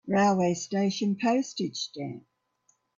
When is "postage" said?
1.15-1.75